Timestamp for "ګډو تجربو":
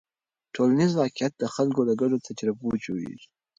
2.01-2.67